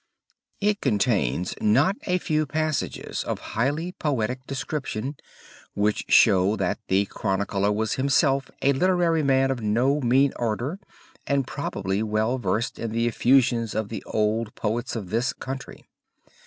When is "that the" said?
6.55-7.05